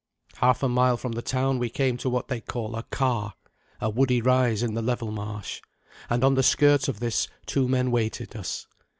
[0.37, 3.35] Half a mile from the town we came to what they call a carr
[3.79, 5.61] a woody rise in the level marsh
[6.09, 8.65] and on the skirts of this two men waited us.